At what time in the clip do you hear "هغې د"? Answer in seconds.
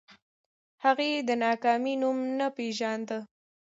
0.83-1.29